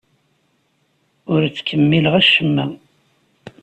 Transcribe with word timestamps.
Ur 1.33 1.41
ttkemmileɣ 1.49 2.13
acemma. 2.21 2.65